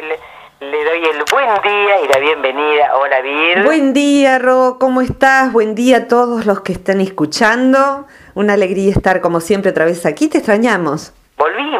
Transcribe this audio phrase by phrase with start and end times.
[0.00, 2.96] le doy el buen día y la bienvenida.
[2.96, 3.64] Hola, Vir.
[3.64, 5.52] Buen día, Ro, ¿cómo estás?
[5.52, 8.06] Buen día a todos los que están escuchando.
[8.34, 10.28] Una alegría estar como siempre otra vez aquí.
[10.28, 11.12] Te extrañamos.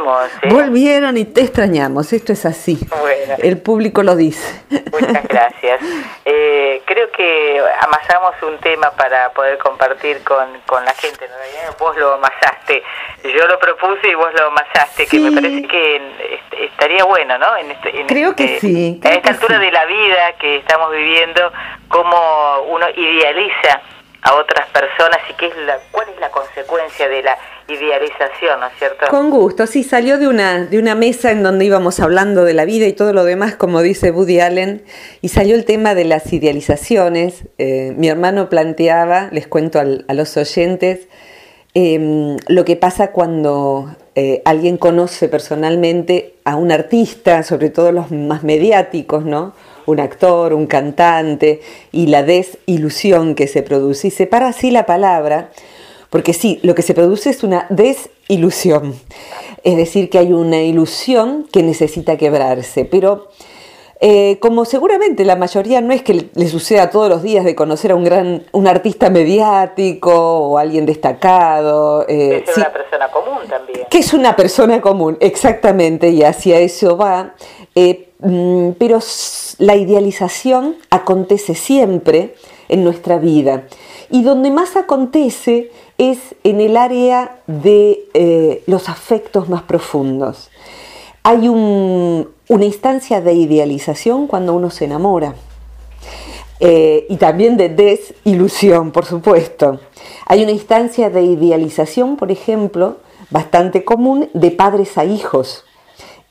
[0.01, 0.31] Volvimos.
[0.43, 0.49] ¿eh?
[0.51, 2.13] Volvieron y te extrañamos.
[2.13, 2.79] Esto es así.
[3.01, 3.35] Bueno.
[3.39, 4.63] El público lo dice.
[4.93, 5.81] Muchas gracias.
[6.25, 11.27] Eh, creo que amasamos un tema para poder compartir con, con la gente.
[11.29, 11.75] ¿no?
[11.79, 12.83] Vos lo amasaste.
[13.25, 16.01] Yo lo propuse y vos lo amasaste, que me parece que
[16.65, 17.57] estaría bueno, ¿no?
[17.57, 19.01] En este, creo que este, sí.
[19.05, 21.53] a esta altura de la vida que estamos viviendo,
[21.89, 23.83] cómo uno idealiza
[24.23, 27.37] a otras personas y qué es la, cuál es la consecuencia de la
[27.71, 29.07] idealización, ¿no es cierto?
[29.09, 32.65] Con gusto, sí, salió de una, de una mesa en donde íbamos hablando de la
[32.65, 34.83] vida y todo lo demás, como dice Woody Allen,
[35.21, 37.45] y salió el tema de las idealizaciones.
[37.59, 41.09] Eh, mi hermano planteaba, les cuento a los oyentes,
[41.75, 48.11] em, lo que pasa cuando eh, alguien conoce personalmente a un artista, sobre todo los
[48.11, 49.55] más mediáticos, ¿no?
[49.87, 51.61] un actor, un cantante,
[51.93, 54.09] y la desilusión que se produce.
[54.09, 55.51] Y separa así la palabra,
[56.11, 58.95] porque sí, lo que se produce es una desilusión,
[59.65, 63.29] es decir, que hay una ilusión que necesita quebrarse, pero
[64.03, 67.91] eh, como seguramente la mayoría no es que le suceda todos los días de conocer
[67.91, 72.07] a un gran un artista mediático o alguien destacado.
[72.09, 73.87] Eh, es una persona común también.
[73.91, 77.35] Que es una persona común, exactamente, y hacia eso va.
[77.75, 79.01] Eh, mm, pero
[79.59, 82.35] la idealización acontece siempre
[82.71, 83.65] en nuestra vida.
[84.09, 90.51] Y donde más acontece es en el área de los afectos más profundos.
[91.23, 95.35] Hay un, una instancia de idealización cuando uno se enamora.
[96.59, 99.81] Eh, y también de desilusión, por supuesto.
[100.27, 102.97] Hay una instancia de idealización, por ejemplo,
[103.31, 105.65] bastante común de padres a hijos,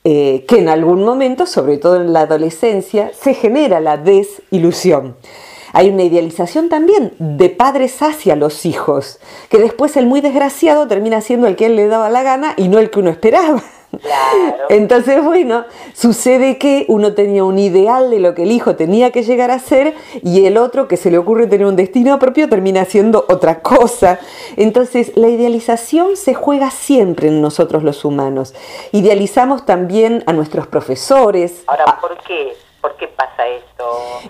[0.04, 5.16] eh, que en algún momento, sobre todo en la adolescencia, se genera la desilusión.
[5.74, 9.20] Hay una idealización también de padres hacia los hijos,
[9.50, 12.68] que después el muy desgraciado termina siendo el que él le daba la gana y
[12.68, 13.62] no el que uno esperaba.
[14.70, 19.24] Entonces, bueno, sucede que uno tenía un ideal de lo que el hijo tenía que
[19.24, 22.86] llegar a ser y el otro que se le ocurre tener un destino propio termina
[22.86, 24.20] siendo otra cosa.
[24.58, 28.54] Entonces, la idealización se juega siempre en nosotros los humanos.
[28.92, 31.64] Idealizamos también a nuestros profesores.
[31.68, 32.54] Ahora, ¿por qué?
[32.82, 33.84] ¿Por qué pasa esto?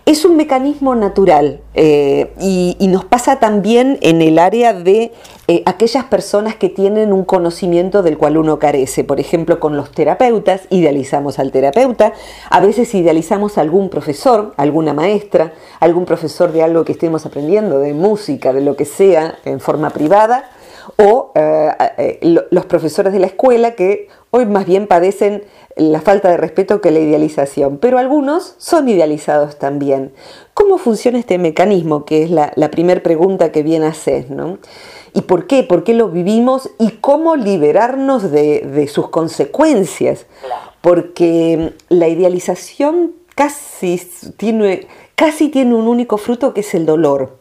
[0.05, 5.11] Es un mecanismo natural eh, y, nos pasa también en el área de
[5.47, 9.03] eh, aquellas personas que tienen un conocimiento del cual uno carece.
[9.03, 12.13] Por ejemplo, con los terapeutas, idealizamos al terapeuta,
[12.49, 17.77] a veces idealizamos a algún profesor, alguna maestra, algún profesor de algo que estemos aprendiendo,
[17.77, 20.49] de música, de lo que sea, en forma privada,
[20.97, 25.44] o eh, los profesores de la escuela que hoy más bien padecen
[25.75, 30.11] la falta de respeto que la idealización, pero algunos son idealizados también.
[30.53, 32.05] ¿Cómo funciona este mecanismo?
[32.05, 34.57] Que es la, primera pregunta que viene a hacer, ¿no?
[35.13, 35.63] ¿Y por qué?
[35.63, 36.69] ¿Por qué lo vivimos?
[36.78, 40.25] ¿Y cómo liberarnos de, sus consecuencias?
[40.81, 44.01] Porque la idealización casi
[44.38, 47.38] tiene, casi tiene un único fruto que es el dolor.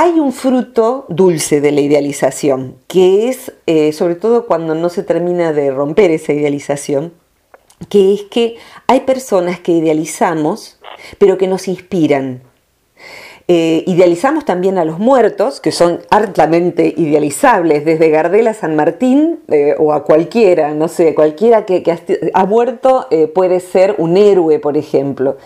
[0.00, 5.02] Hay un fruto dulce de la idealización, que es, eh, sobre todo cuando no se
[5.02, 7.12] termina de romper esa idealización,
[7.88, 10.78] que es que hay personas que idealizamos,
[11.18, 12.42] pero que nos inspiran.
[13.48, 19.40] Eh, idealizamos también a los muertos, que son altamente idealizables, desde Gardel a San Martín
[19.48, 21.82] eh, o a cualquiera, no sé, cualquiera que,
[22.34, 25.38] ha muerto puede ser un héroe, por ejemplo.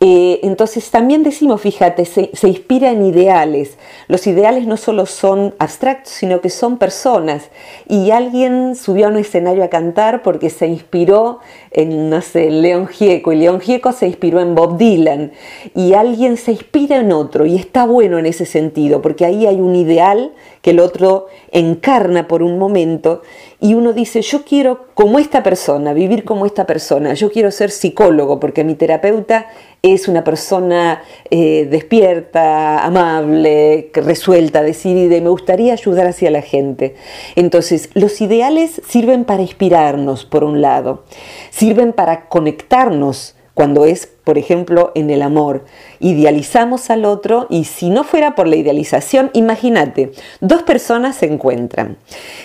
[0.00, 3.78] Eh, entonces también decimos, fíjate, se, inspira en ideales.
[4.06, 7.50] Los ideales no solo son abstractos, sino que son personas.
[7.88, 11.40] Y alguien subió a un escenario a cantar porque se inspiró
[11.72, 15.32] en, no sé, León Gieco, y León Gieco se inspiró en Bob Dylan.
[15.74, 19.60] Y alguien se inspira en otro, y está bueno en ese sentido, porque ahí hay
[19.60, 20.32] un ideal
[20.62, 23.22] que el otro encarna por un momento
[23.60, 27.70] y uno dice, yo quiero como esta persona, vivir como esta persona, yo quiero ser
[27.70, 29.46] psicólogo porque mi terapeuta
[29.82, 36.94] es una persona eh, despierta, amable, resuelta, decidida me gustaría ayudar hacia la gente.
[37.36, 41.04] Entonces, los ideales sirven para inspirarnos, por un lado,
[41.50, 45.64] sirven para conectarnos cuando es, por ejemplo, en el amor.
[45.98, 51.96] Idealizamos al otro y si no fuera por la idealización, imagínate, dos personas se encuentran,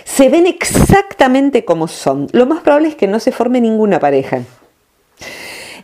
[0.06, 2.30] se ven exactamente como son.
[2.32, 4.42] Lo más probable es que no se forme ninguna pareja.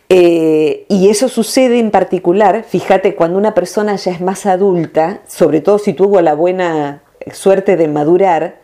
[0.08, 5.60] Eh, y eso sucede en particular, fíjate, cuando una persona ya es más adulta, sobre
[5.60, 8.56] todo si tuvo la buena suerte de madurar,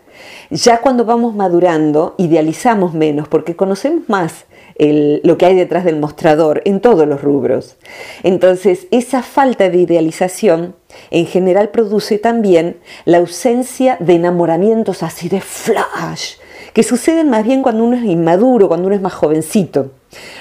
[0.50, 4.46] ya cuando vamos madurando idealizamos menos porque conocemos más
[4.78, 7.76] lo que hay detrás del mostrador en todos los rubros.
[8.22, 10.74] Entonces, esa falta de idealización
[11.10, 16.36] en general produce también la ausencia de enamoramientos así de flash,
[16.72, 19.92] que suceden más bien cuando uno es inmaduro, cuando uno es más jovencito.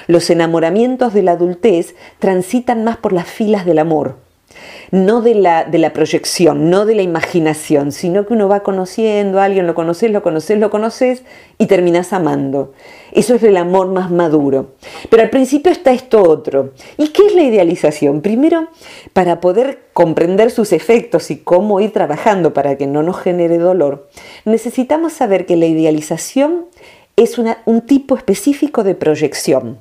[0.06, 4.25] Los enamoramientos de la adultez transitan más por las filas del amor
[4.90, 9.40] no de la, de la proyección, no de la imaginación, sino que uno va conociendo
[9.40, 11.22] a alguien, lo conoces, lo conoces, lo conoces
[11.58, 12.72] y terminas amando.
[13.12, 14.74] Eso es el amor más maduro.
[15.10, 16.72] Pero al principio está esto otro.
[16.96, 18.20] ¿Y qué es la idealización?
[18.20, 18.68] Primero,
[19.12, 24.08] para poder comprender sus efectos y cómo ir trabajando para que no nos genere dolor,
[24.44, 26.66] necesitamos saber que la idealización
[27.16, 29.78] es un tipo específico de proyección.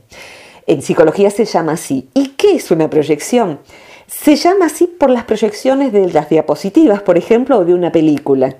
[0.68, 2.10] En psicología se llama así.
[2.14, 3.60] ¿Y qué es una proyección?
[4.18, 8.56] Se llama así por las proyecciones de las diapositivas, por ejemplo, o de una película.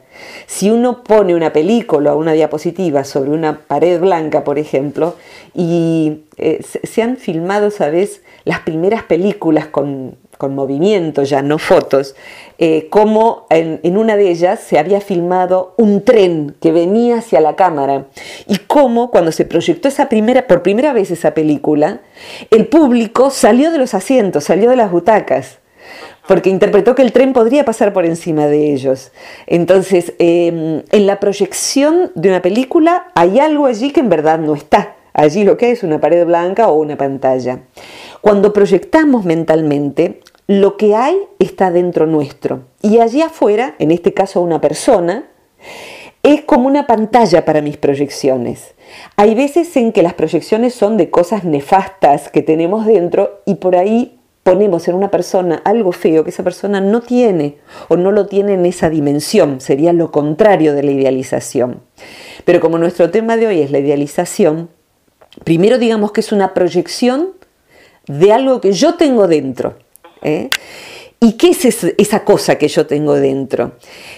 [0.46, 5.16] Si uno pone una película o una diapositiva sobre una pared blanca, por ejemplo,
[5.56, 12.16] y eh, se han filmado, ¿sabes?, las primeras películas con con movimiento, ya no fotos,
[12.58, 17.56] eh, como en, una de ellas se había filmado un tren que venía hacia la
[17.56, 18.06] cámara
[18.48, 22.02] y cómo cuando se proyectó esa primera, por primera vez esa película,
[22.52, 25.60] el público salió de los asientos, salió de las butacas
[26.28, 29.12] porque interpretó que el tren podría pasar por encima de ellos.
[29.48, 34.56] Entonces, em, en la proyección de una película hay algo allí que en verdad no
[34.56, 34.96] está.
[35.14, 37.60] Allí lo que es una pared blanca o una pantalla.
[38.26, 42.64] Cuando proyectamos mentalmente, lo que hay está dentro nuestro.
[42.82, 45.30] Y allí afuera, en este caso una persona,
[46.24, 48.74] es como una pantalla para mis proyecciones.
[49.16, 53.76] Hay veces en que las proyecciones son de cosas nefastas que tenemos dentro y por
[53.76, 58.26] ahí ponemos en una persona algo feo que esa persona no tiene o no lo
[58.26, 59.62] tiene en esa dimensión.
[59.62, 61.84] Sería lo contrario de la idealización.
[62.44, 64.70] Pero como nuestro tema de hoy es la idealización,
[65.44, 67.36] primero digamos que es una proyección
[68.08, 69.76] de algo que yo tengo dentro.
[70.22, 70.50] ¿eh?
[71.20, 71.66] ¿Y qué es
[71.98, 73.74] esa cosa que yo tengo dentro?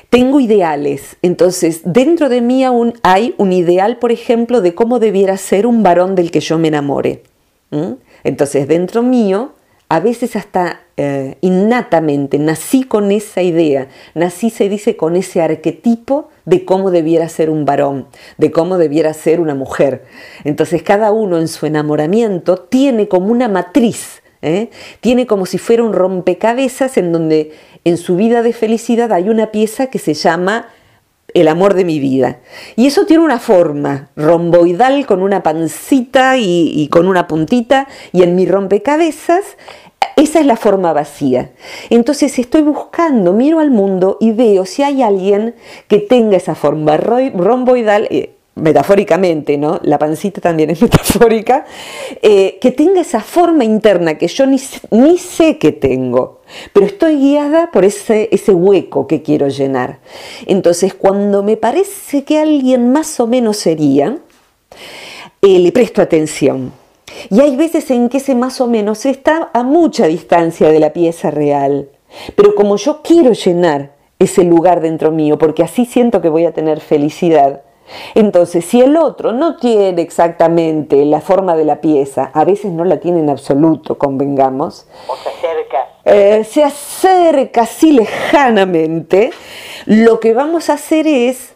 [0.10, 1.18] Tengo ideales.
[1.22, 5.84] Entonces, dentro de mí aún hay un ideal, por ejemplo, de cómo debiera ser un
[5.84, 7.24] varón del que yo me enamore.
[8.24, 9.54] Entonces, dentro mío
[9.90, 16.30] a veces hasta eh, innatamente nací con esa idea, nací se dice con ese arquetipo
[16.46, 18.08] de cómo debiera ser un varón,
[18.38, 20.04] de cómo debiera ser una mujer.
[20.44, 24.70] Entonces cada uno en su enamoramiento tiene como una matriz, ¿eh?
[25.00, 27.52] tiene como si fuera un rompecabezas en donde
[27.86, 30.68] en su vida de felicidad hay una pieza que se llama
[31.34, 32.40] el amor de mi vida.
[32.76, 38.36] Y eso tiene una forma romboidal con una pancita y, con una puntita y en
[38.36, 39.58] mi rompecabezas
[40.16, 41.52] esa es la forma vacía.
[41.90, 45.56] Entonces estoy buscando, miro al mundo y veo si hay alguien
[45.88, 49.80] que tenga esa forma romboidal, eh, metafóricamente, ¿no?
[49.84, 51.66] La pancita también es metafórica,
[52.22, 54.60] eh, que tenga esa forma interna que yo ni,
[54.92, 56.42] ni, sé que tengo,
[56.74, 60.00] pero estoy guiada por ese, ese hueco que quiero llenar.
[60.46, 64.18] Entonces, cuando me parece que alguien más o menos sería,
[65.42, 66.74] eh, le presto atención.
[67.30, 70.94] Y hay veces en que ese más o menos está a mucha distancia de la
[70.94, 71.90] pieza real.
[72.36, 76.54] Pero como yo quiero llenar ese lugar dentro mío, porque así siento que voy a
[76.54, 77.62] tener felicidad,
[78.16, 82.84] entonces, si el otro no tiene exactamente la forma de la pieza, a veces no
[82.84, 84.88] la tiene en absoluto, convengamos.
[85.08, 85.88] O se acerca.
[86.06, 89.32] Eh, se acerca así lejanamente,
[89.86, 91.56] lo que vamos a hacer es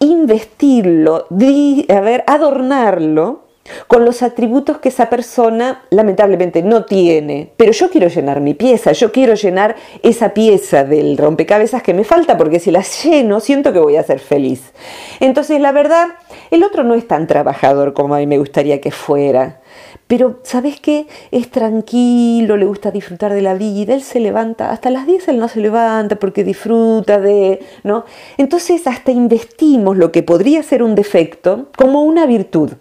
[0.00, 3.43] investirlo, a ver, adornarlo
[3.86, 7.52] con los atributos que esa persona lamentablemente no tiene.
[7.56, 12.04] Pero yo quiero llenar mi pieza, yo quiero llenar esa pieza del rompecabezas que me
[12.04, 14.72] falta, porque si la lleno siento que voy a ser feliz.
[15.20, 16.08] Entonces, la verdad,
[16.50, 19.60] el otro no es tan trabajador como a mí me gustaría que fuera.
[20.06, 21.06] Pero, ¿sabes qué?
[21.30, 25.38] Es tranquilo, le gusta disfrutar de la vida, él se levanta, hasta las 10 él
[25.38, 28.04] no se levanta porque disfruta de, ¿no?
[28.36, 32.72] Entonces, hasta investimos lo que podría ser un defecto como una virtud.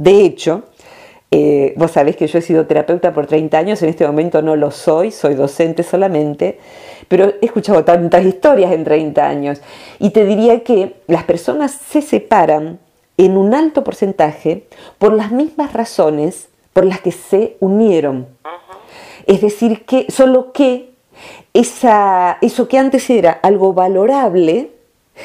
[0.00, 0.62] De hecho,
[1.30, 4.56] eh, vos sabés que yo he sido terapeuta por 30 años, en este momento no
[4.56, 6.58] lo soy, soy docente solamente,
[7.06, 9.60] pero he escuchado tantas historias en 30 años.
[9.98, 12.78] Y te diría que las personas se separan
[13.18, 14.64] en un alto porcentaje
[14.96, 18.26] por las mismas razones por las que se unieron.
[19.26, 20.94] Es decir, que solo que
[21.52, 24.70] esa, eso que antes era algo valorable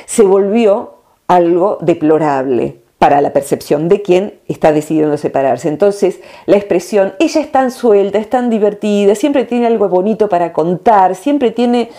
[0.05, 0.95] se volvió
[1.29, 5.67] algo deplorable para la percepción de quien está decidiendo separarse.
[5.67, 10.53] Entonces, la expresión, ella es tan suelta, es tan divertida, siempre tiene algo bonito para
[10.53, 11.89] contar, siempre tiene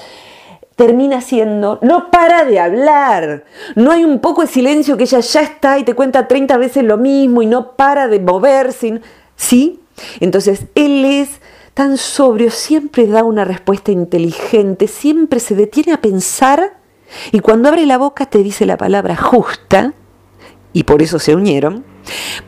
[0.77, 5.41] termina siendo, no para de hablar, no hay un poco de silencio que ella ya
[5.41, 9.01] está y te cuenta 30 veces lo mismo y no para de moverse,
[9.37, 9.81] ¿sí?
[10.21, 11.41] Entonces, él es
[11.73, 16.75] tan sobrio, siempre da una respuesta inteligente, siempre se detiene a pensar
[17.33, 19.95] y cuando abre la boca te dice la palabra justa,
[20.77, 21.87] y por eso se unieron,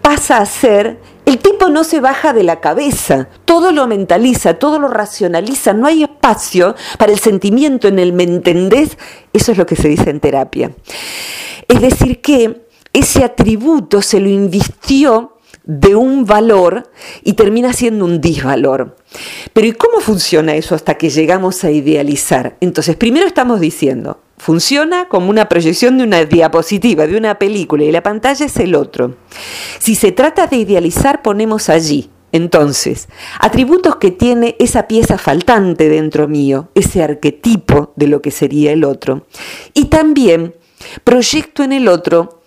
[0.02, 4.78] pasa a ser, el tipo no se baja de la cabeza, todo lo mentaliza, todo
[4.78, 8.98] lo racionaliza, no hay espacio para el sentimiento en el me entendés,
[9.32, 10.72] eso es lo que se dice en terapia.
[11.68, 16.90] Es decir, que ese atributo se lo invistió de un valor
[17.24, 18.98] y termina siendo un disvalor.
[19.54, 22.58] Pero ¿y cómo funciona eso hasta que llegamos a idealizar?
[22.60, 27.92] Entonces, primero estamos diciendo, funciona como una proyección de una diapositiva, de una película, y
[27.92, 29.16] la pantalla es el otro.
[29.78, 33.08] Si se trata de idealizar, ponemos allí, entonces,
[33.40, 38.84] atributos que tiene esa pieza faltante dentro mío, ese arquetipo de lo que sería el
[38.84, 39.26] otro.
[39.72, 40.54] Y también
[41.04, 42.42] proyecto en el otro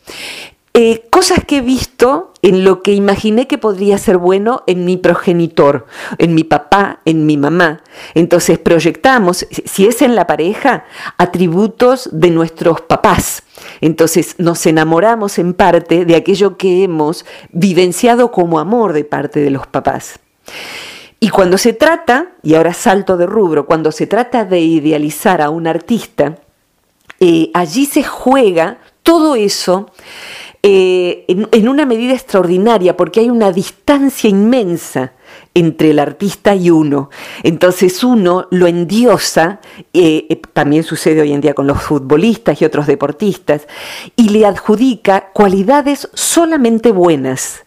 [0.73, 4.95] eh, cosas que he visto en lo que imaginé que podría ser bueno en mi
[4.95, 5.85] progenitor,
[6.17, 7.83] en mi papá, en mi mamá.
[8.13, 10.85] Entonces proyectamos, si es en la pareja,
[11.17, 13.43] atributos de nuestros papás.
[13.81, 19.51] Entonces nos enamoramos en parte de aquello que hemos vivenciado como amor de parte de
[19.51, 20.19] los papás.
[21.19, 25.49] Y cuando se trata, y ahora salto de rubro, cuando se trata de idealizar a
[25.49, 26.37] un artista,
[27.19, 29.91] eh, allí se juega todo eso
[30.63, 35.13] eh, en, una medida extraordinaria, porque hay una distancia inmensa
[35.55, 37.09] entre el artista y uno.
[37.41, 39.59] Entonces uno lo endiosa,
[39.93, 43.67] eh, eh, también sucede hoy en día con los futbolistas y otros deportistas,
[44.15, 47.65] y le adjudica cualidades solamente buenas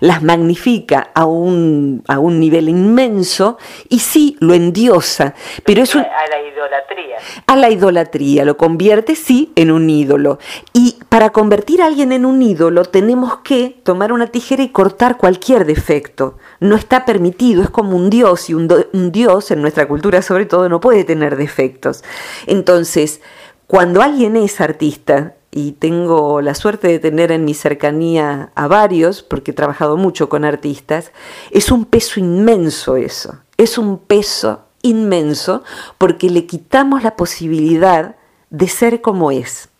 [0.00, 3.58] las magnifica a un, a un nivel inmenso
[3.88, 7.16] y sí lo endiosa, pero es a la idolatría.
[7.46, 10.38] A la idolatría, lo convierte sí en un ídolo.
[10.72, 15.16] Y para convertir a alguien en un ídolo tenemos que tomar una tijera y cortar
[15.16, 16.36] cualquier defecto.
[16.60, 20.46] No está permitido, es como un dios y un, un dios en nuestra cultura sobre
[20.46, 22.04] todo no puede tener defectos.
[22.46, 23.20] Entonces,
[23.66, 29.22] cuando alguien es artista, y tengo la suerte de tener en mi cercanía a varios,
[29.22, 31.12] porque he trabajado mucho con artistas,
[31.50, 35.62] es un peso inmenso eso, es un peso inmenso
[35.96, 38.16] porque le quitamos la posibilidad
[38.50, 39.70] de ser como es.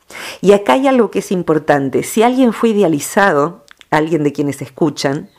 [0.40, 5.30] Y acá hay algo que es importante, si alguien fue idealizado, alguien de quienes escuchan,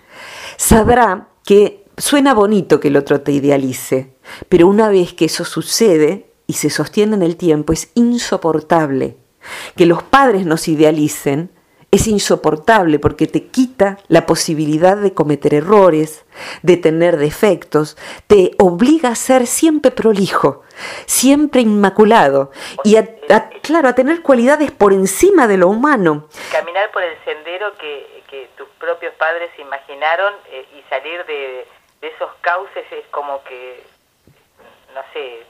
[0.58, 4.14] sabrá que suena bonito que el otro te idealice,
[4.48, 9.18] pero una vez que eso sucede y se sostiene en el tiempo, es insoportable
[9.76, 11.52] que los padres nos idealicen
[11.92, 16.26] es insoportable porque te quita la posibilidad de cometer errores,
[16.62, 20.64] de tener defectos, te obliga a ser siempre prolijo,
[21.08, 22.52] siempre inmaculado
[22.84, 23.08] y a,
[23.64, 26.28] claro, a tener cualidades por encima de lo humano.
[26.52, 28.20] Caminar por el sendero que,
[28.56, 31.66] tus propios padres imaginaron eh, y salir de
[32.02, 33.84] esos cauces es como que,
[34.94, 35.46] no sé,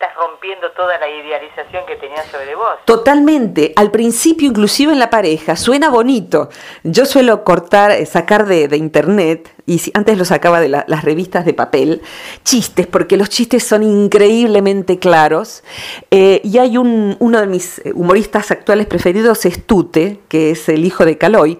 [0.00, 2.78] estás rompiendo toda la idealización que tenías sobre vos.
[2.84, 3.72] Totalmente.
[3.74, 6.50] Al principio, inclusive en la pareja, suena bonito.
[6.84, 11.52] Yo suelo cortar, eh, sacar de, internet, y antes lo sacaba de las revistas de
[11.52, 12.00] papel,
[12.44, 15.64] chistes, porque los chistes son increíblemente claros.
[16.12, 20.84] Eh, y hay un, uno de mis humoristas actuales preferidos, es Tute, que es el
[20.84, 21.58] hijo de Caloy.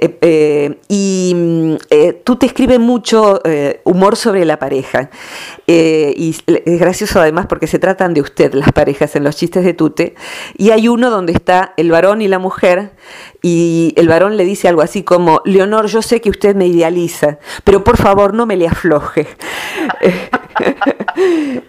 [0.00, 3.40] Eh, eh, y mm, eh, tú te escribes mucho
[3.84, 5.10] humor sobre la pareja.
[5.66, 9.74] y es gracioso además porque se tratan de usted, las parejas, en los chistes de
[9.74, 10.14] Tute.
[10.56, 12.92] Y hay uno donde está el varón y la mujer
[13.42, 17.38] y el varón le dice algo así como, Leonor, yo sé que usted me idealiza,
[17.64, 19.26] pero por favor no me le afloje.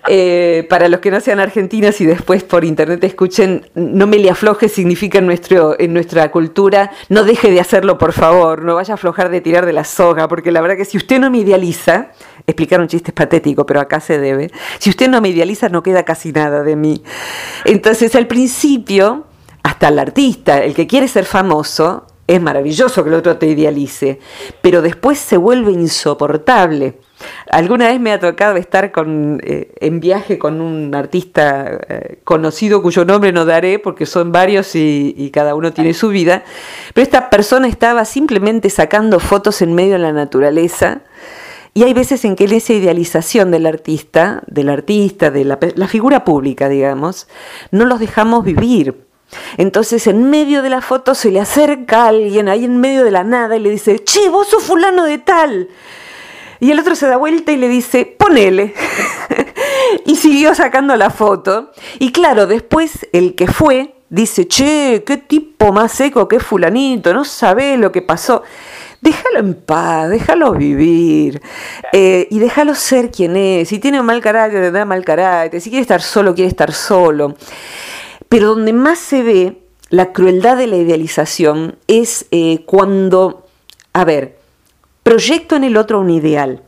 [0.07, 4.29] Eh, para los que no sean argentinos y después por internet escuchen, no me le
[4.29, 8.93] afloje significa en, nuestro, en nuestra cultura, no deje de hacerlo por favor, no vaya
[8.93, 11.39] a aflojar de tirar de la soga, porque la verdad que si usted no me
[11.39, 12.11] idealiza,
[12.47, 15.83] explicar un chiste es patético, pero acá se debe, si usted no me idealiza no
[15.83, 17.03] queda casi nada de mí.
[17.65, 19.25] Entonces al principio
[19.63, 24.19] hasta el artista, el que quiere ser famoso, es maravilloso que el otro te idealice,
[24.61, 26.99] pero después se vuelve insoportable.
[27.49, 32.81] Alguna vez me ha tocado estar con, eh, en viaje con un artista eh, conocido
[32.81, 36.43] cuyo nombre no daré porque son varios y, cada uno tiene su vida,
[36.93, 41.01] pero esta persona estaba simplemente sacando fotos en medio de la naturaleza
[41.73, 46.67] y hay veces en que esa idealización del artista, del artista, de la, figura pública,
[46.67, 47.27] digamos,
[47.71, 48.95] no los dejamos vivir
[49.57, 53.23] entonces en medio de la foto se le acerca alguien ahí en medio de la
[53.23, 55.69] nada y le dice, che, vos sos fulano de tal.
[56.61, 58.75] Y el otro se da vuelta y le dice, ponele.
[60.05, 61.71] y siguió sacando la foto.
[61.97, 67.25] Y claro, después el que fue dice, che, qué tipo más seco que fulanito, no
[67.25, 68.43] sabe lo que pasó.
[69.01, 71.41] Déjalo en paz, déjalo vivir
[71.93, 73.69] eh, y déjalo ser quien es.
[73.69, 75.61] Si tiene mal carácter, tendrá mal carácter.
[75.61, 77.35] Si quiere estar solo, quiere estar solo.
[78.29, 83.47] Pero donde más se ve la crueldad de la idealización es eh, cuando,
[83.93, 84.40] a ver,
[85.03, 86.63] proyecto en el otro un ideal.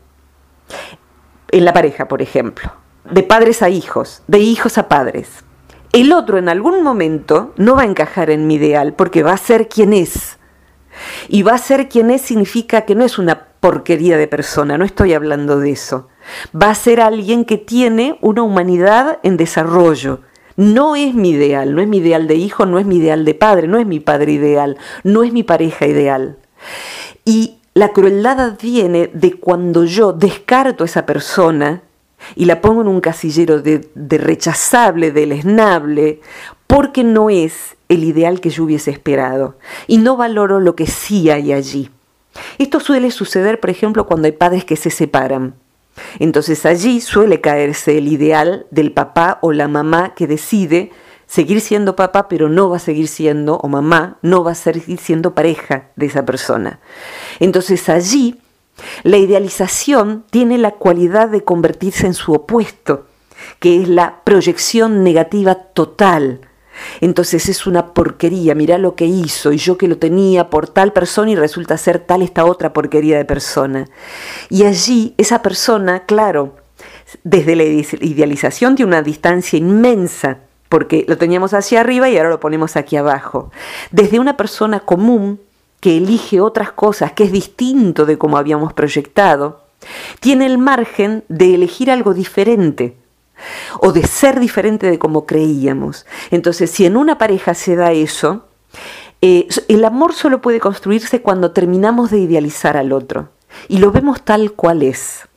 [1.52, 2.72] En la pareja, por ejemplo.
[3.10, 5.44] De padres a hijos, de hijos a padres.
[5.92, 9.38] El otro en algún momento no va a encajar en mi ideal porque va a
[9.38, 10.38] ser quien es
[11.28, 14.86] y va a ser quien es significa que no es una porquería de persona, no
[14.86, 16.10] estoy hablando de eso.
[16.60, 20.22] Va a ser alguien que tiene una humanidad en desarrollo.
[20.56, 23.34] No es mi ideal, no es mi ideal de hijo, no es mi ideal de
[23.34, 26.38] padre, no es mi padre ideal, no es mi pareja ideal.
[27.26, 31.82] Y la crueldad viene de cuando yo descarto a esa persona
[32.36, 36.22] y la pongo en un casillero de, de rechazable, deleznable,
[36.68, 41.30] porque no es el ideal que yo hubiese esperado y no valoro lo que sí
[41.30, 41.90] hay allí.
[42.58, 45.56] Esto suele suceder, por ejemplo, cuando hay padres que se separan.
[46.20, 50.92] Entonces allí suele caerse el ideal del papá o la mamá que decide
[51.34, 55.00] seguir siendo papá, pero no va a seguir siendo, o mamá, no va a seguir
[55.00, 56.80] siendo pareja de esa persona.
[57.40, 58.40] Entonces allí
[59.02, 63.08] la idealización tiene la cualidad de convertirse en su opuesto,
[63.60, 66.42] que es la proyección negativa total
[67.02, 70.92] entonces es una porquería, mirá lo que hizo y yo que lo tenía por tal
[70.92, 73.88] persona y resulta ser tal esta otra porquería de persona.
[74.50, 76.56] Y allí esa persona, claro,
[77.24, 80.40] desde la idealización tiene una distancia inmensa,
[80.74, 83.52] porque lo teníamos hacia arriba y ahora lo ponemos aquí abajo.
[83.92, 85.40] Desde una persona común
[85.80, 89.62] que elige otras cosas, que es distinto de como habíamos proyectado,
[90.20, 92.98] tiene el margen de elegir algo diferente
[93.82, 96.08] o de ser diferente de como creíamos.
[96.32, 98.48] Entonces, si en una pareja se da eso,
[99.22, 103.30] eh, el amor solo puede construirse cuando terminamos de idealizar al otro
[103.68, 105.28] y lo vemos tal cual es,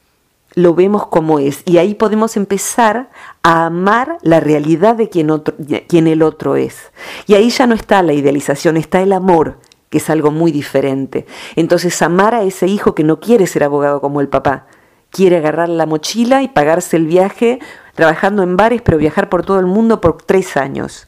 [0.57, 3.11] lo vemos como es y ahí podemos empezar
[3.42, 5.55] a amar la realidad de quien, otro,
[5.87, 6.90] quien el otro es.
[7.27, 9.59] Y ahí ya no está la idealización, está el amor,
[9.90, 11.27] que es algo muy diferente.
[11.57, 14.66] Entonces amar a ese hijo que no quiere ser abogado como el papá,
[15.11, 17.59] quiere agarrar la mochila y pagarse el viaje
[17.95, 21.07] trabajando en bares, pero viajar por todo el mundo por tres años.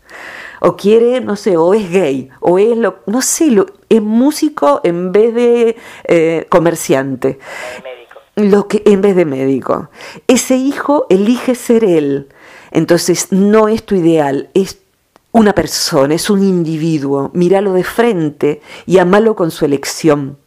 [0.60, 4.82] O quiere, no sé, o es gay, o es lo, no sé, lo, es músico
[4.84, 7.38] en vez de eh, comerciante.
[8.38, 9.90] Lo que, en vez de médico.
[10.28, 12.28] Ese hijo elige ser él.
[12.70, 14.80] Entonces no es tu ideal, es
[15.32, 17.32] una persona, es un individuo.
[17.34, 20.38] Míralo de frente y amalo con su elección.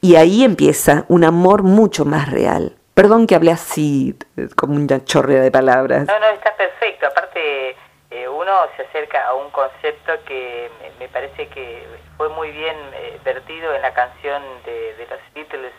[0.00, 2.74] Y ahí empieza un amor mucho más real.
[2.94, 4.16] Perdón que hablé así,
[4.56, 6.08] como una chorrea de palabras.
[6.08, 7.06] No, no, está perfecto.
[7.06, 7.76] Aparte,
[8.10, 13.20] eh, uno se acerca a un concepto que me parece que fue muy bien eh,
[13.24, 15.72] vertido en la canción de, los Beatles,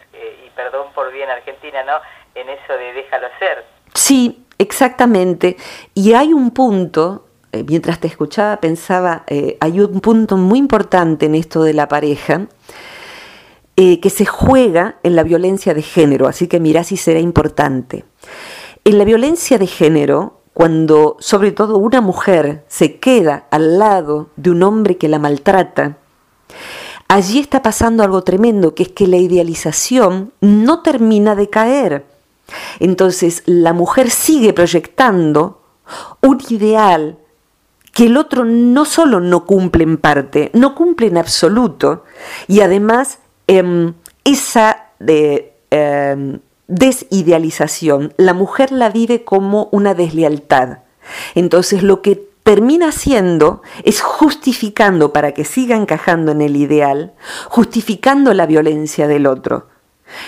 [0.59, 1.93] perdón por bien Argentina, ¿no?
[2.35, 3.63] En eso de déjalo ser.
[3.93, 5.55] Sí, exactamente.
[5.93, 7.27] Y hay un punto,
[7.67, 9.23] mientras te escuchaba pensaba,
[9.61, 12.47] hay un punto muy importante en esto de la pareja,
[13.81, 18.03] eh, que se juega en la violencia de género, así que mirá si será importante.
[18.83, 24.49] En la violencia de género, cuando sobre todo una mujer se queda al lado de
[24.49, 25.95] un hombre que la maltrata,
[27.09, 32.05] allí está pasando algo tremendo, que es que la idealización no termina de caer.
[32.79, 35.61] Entonces la mujer sigue proyectando
[36.21, 37.17] un ideal
[37.91, 42.05] que el otro no solo no cumple en parte, no cumple en absoluto,
[42.47, 43.19] y además
[43.51, 43.95] Em,
[44.25, 44.91] esa
[45.71, 50.83] em, desidealización, la mujer la vive como una deslealtad.
[51.33, 57.13] Entonces lo que termina haciendo es justificando para que siga encajando en el ideal,
[57.45, 59.67] justificando la violencia del otro.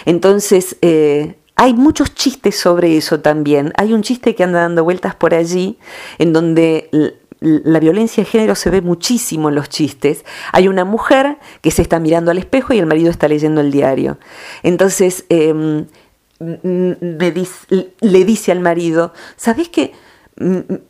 [0.06, 3.74] Entonces, eh, hay muchos chistes sobre eso también.
[3.76, 5.80] Hay un chiste que anda dando vueltas por allí,
[6.20, 6.92] en donde
[7.40, 10.24] la violencia de género se ve muchísimo en los chistes.
[10.52, 13.72] Hay una mujer que se está mirando al espejo y el marido está leyendo el
[13.72, 14.20] diario.
[14.62, 15.88] Entonces em,
[16.40, 19.94] le dice al marido, ¿sabes qué?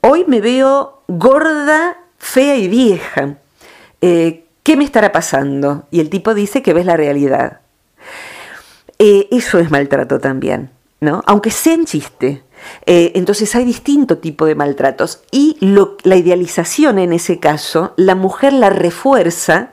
[0.02, 3.38] Hoy me veo gorda, fea y vieja.
[4.02, 5.88] Eh, ¿Qué me estará pasando?
[5.92, 7.62] Y el tipo dice que ves la realidad.
[9.00, 11.24] Eh, eso es maltrato también, ¿no?
[11.26, 12.44] Aunque sea en chiste.
[12.86, 15.58] Eh, entonces hay distinto tipo de maltratos y
[16.04, 19.72] la idealización en ese caso, la mujer la refuerza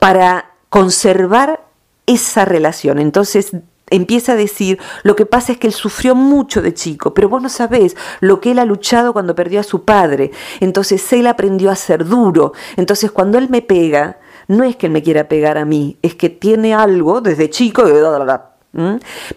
[0.00, 1.64] para conservar
[2.06, 2.98] esa relación.
[2.98, 3.52] Entonces
[3.90, 7.42] empieza a decir, lo que pasa es que él sufrió mucho de chico, pero vos
[7.42, 10.30] no sabés lo que él ha luchado cuando perdió a su padre.
[10.60, 12.52] Entonces él aprendió a ser duro.
[12.76, 16.14] Entonces cuando él me pega, no es que él me quiera pegar a mí, es
[16.14, 17.84] que tiene algo desde chico.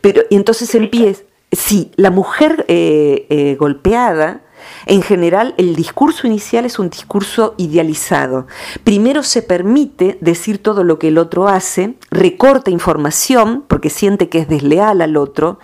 [0.02, 4.43] Pero y entonces empieza, sí, la mujer eh, eh, golpeada
[4.86, 8.48] en general, el discurso inicial es un discurso idealizado.
[8.84, 14.40] Primero se permite decir todo lo que el otro hace, recorta información porque siente que
[14.40, 15.60] es desleal al otro,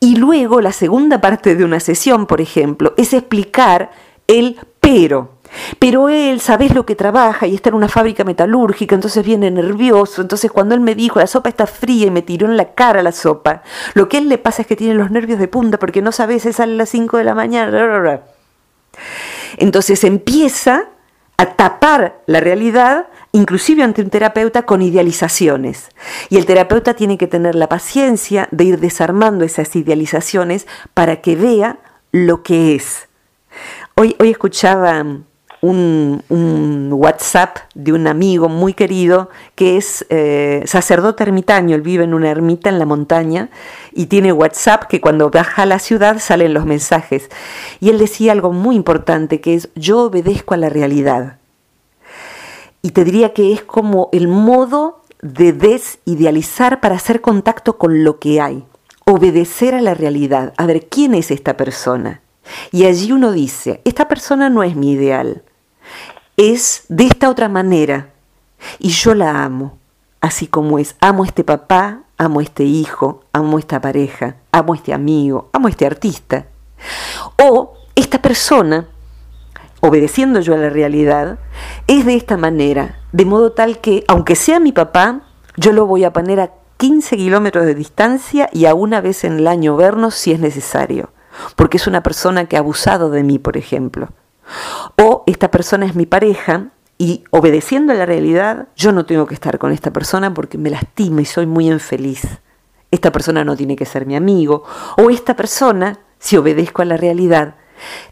[0.00, 3.90] y luego la segunda parte de una sesión, por ejemplo, es explicar
[4.26, 5.34] el pero.
[5.78, 10.22] Pero él, sabes lo que trabaja y está en una fábrica metalúrgica, entonces viene nervioso.
[10.22, 13.02] Entonces, cuando él me dijo la sopa está fría y me tiró en la cara
[13.02, 13.62] la sopa,
[13.94, 16.12] lo que a él le pasa es que tiene los nervios de punta porque no
[16.12, 18.33] sabe si sale a las 5 de la mañana.
[19.56, 20.88] Entonces empieza
[21.36, 25.88] a tapar la realidad, inclusive ante un terapeuta, con idealizaciones.
[26.28, 31.36] Y el terapeuta tiene que tener la paciencia de ir desarmando esas idealizaciones para que
[31.36, 31.78] vea
[32.12, 33.08] lo que es.
[33.96, 35.04] Hoy, hoy escuchaba
[35.64, 42.14] un, WhatsApp de un amigo muy querido que es eh, sacerdote ermitaño, él vive en
[42.14, 43.50] una ermita en la montaña
[43.92, 47.30] y tiene WhatsApp que cuando baja a la ciudad salen los mensajes.
[47.80, 51.38] Y él decía algo muy importante que es yo obedezco a la realidad.
[52.82, 58.18] Y te diría que es como el modo de desidealizar para hacer contacto con lo
[58.18, 58.64] que hay.
[59.06, 60.52] Obedecer a la realidad.
[60.58, 62.20] A ver, ¿quién es esta persona?
[62.72, 65.42] Y allí uno dice, esta persona no es mi ideal
[66.36, 68.10] es de esta otra manera
[68.78, 69.78] y yo la amo,
[70.20, 70.96] así como es.
[71.00, 74.92] Amo a este papá, amo a este hijo, amo a esta pareja, amo a este
[74.92, 76.46] amigo, amo a este artista.
[77.42, 78.88] O esta persona,
[79.80, 81.38] obedeciendo yo a la realidad,
[81.86, 85.22] es de esta manera, de modo tal que, aunque sea mi papá,
[85.56, 89.38] yo lo voy a poner a 15 kilómetros de distancia y a una vez en
[89.38, 91.10] el año vernos si es necesario,
[91.54, 94.08] porque es una persona que ha abusado de mí, por ejemplo.
[94.96, 99.34] O esta persona es mi pareja y obedeciendo a la realidad, yo no tengo que
[99.34, 102.22] estar con esta persona porque me lastima y soy muy infeliz.
[102.90, 104.64] Esta persona no tiene que ser mi amigo.
[104.96, 107.56] O esta persona, si obedezco a la realidad,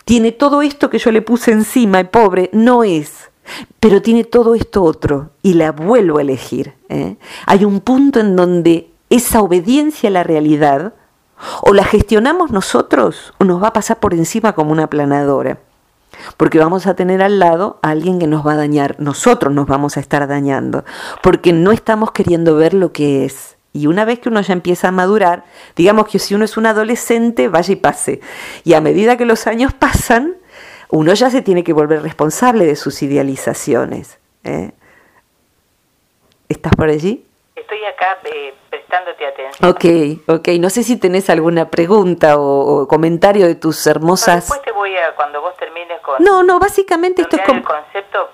[0.04, 3.30] tiene todo esto que yo le puse encima y pobre, no es.
[3.78, 6.74] Pero tiene todo esto otro y la vuelvo a elegir.
[6.88, 7.16] ¿eh?
[7.46, 10.94] Hay un punto en donde esa obediencia a la realidad
[11.62, 15.58] o la gestionamos nosotros o nos va a pasar por encima como una planadora
[16.36, 19.66] porque vamos a tener al lado a alguien que nos va a dañar, nosotros nos
[19.66, 20.84] vamos a estar dañando,
[21.22, 23.56] porque no estamos queriendo ver lo que es.
[23.72, 25.44] Y una vez que uno ya empieza a madurar,
[25.76, 28.20] digamos que si uno es un adolescente, vaya y pase.
[28.64, 30.36] Y a medida que los años pasan,
[30.90, 34.18] uno ya se tiene que volver responsable de sus idealizaciones.
[34.44, 34.72] ¿eh?
[36.50, 37.24] ¿Estás por allí?
[37.56, 39.70] Estoy acá eh, prestándote atención.
[39.70, 40.48] Ok, ok.
[40.60, 44.48] No sé si tenés alguna pregunta o, comentario de tus hermosas...
[44.48, 45.51] después te voy a, cuando vos
[46.16, 46.24] con...
[46.24, 47.58] No, no, básicamente esto es como...
[47.58, 48.30] El concepto,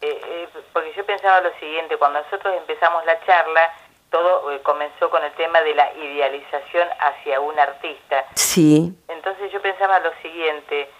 [0.00, 3.72] eh, eh, porque yo pensaba lo siguiente, cuando nosotros empezamos la charla,
[4.10, 8.26] todo comenzó con el tema de la idealización hacia un artista.
[8.34, 8.94] Sí.
[9.08, 10.90] Entonces yo pensaba lo siguiente,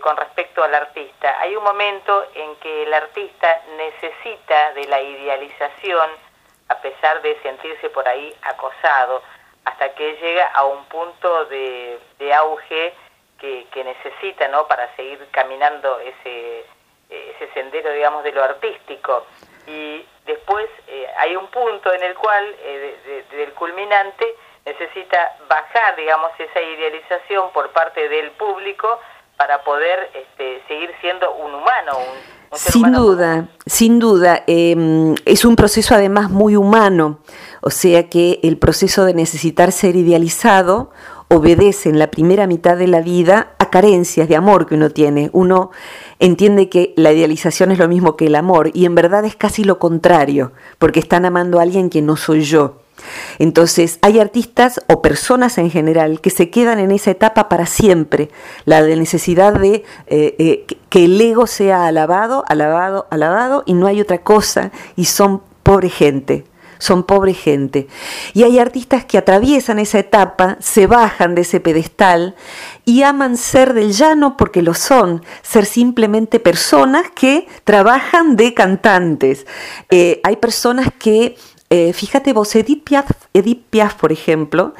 [0.00, 1.38] con respecto al artista.
[1.40, 6.08] Hay un momento en que el artista necesita de la idealización
[6.68, 9.22] a pesar de sentirse por ahí acosado,
[9.64, 11.98] hasta que llega a un punto de,
[12.34, 12.94] auge
[13.38, 14.66] que, necesita ¿no?
[14.66, 16.64] para seguir caminando ese,
[17.10, 19.26] ese sendero, digamos, de lo artístico.
[19.66, 26.30] Y después eh, hay un punto en el cual, eh, del culminante, necesita bajar, digamos,
[26.38, 28.98] esa idealización por parte del público
[29.36, 34.44] para poder este, seguir siendo un humano, un, sin duda, sin duda.
[34.46, 37.18] Em, es un proceso además muy humano,
[37.60, 40.90] o sea que el proceso de necesitar ser idealizado
[41.28, 45.30] obedece en la primera mitad de la vida a carencias de amor que uno tiene.
[45.32, 45.70] Uno
[46.18, 49.64] entiende que la idealización es lo mismo que el amor y en verdad es casi
[49.64, 52.80] lo contrario, porque están amando a alguien que no soy yo.
[53.38, 58.30] Entonces, hay artistas o personas en general que se quedan en esa etapa para siempre,
[58.64, 63.86] la de necesidad de eh, eh, que el ego sea alabado, alabado, alabado, y no
[63.86, 66.44] hay otra cosa, y son pobre gente,
[66.78, 67.88] son pobre gente.
[68.32, 72.34] Y hay artistas que atraviesan esa etapa, se bajan de ese pedestal
[72.84, 79.46] y aman ser del llano porque lo son, ser simplemente personas que trabajan de cantantes.
[79.90, 81.36] Eh, hay personas que
[81.70, 84.74] eh, fíjate vos, Edith Piaf, Edith Piaf por ejemplo,